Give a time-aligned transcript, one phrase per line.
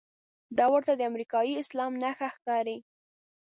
[0.57, 2.77] دا ورته د امریکايي اسلام نښه ښکاري.